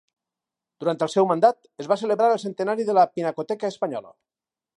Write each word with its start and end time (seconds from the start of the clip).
Durant 0.83 1.03
el 1.05 1.11
seu 1.15 1.27
mandat 1.31 1.69
es 1.83 1.89
va 1.93 1.99
celebrar 2.05 2.31
el 2.37 2.41
centenari 2.45 2.87
de 2.89 2.97
la 3.01 3.05
pinacoteca 3.13 3.71
espanyola. 3.75 4.17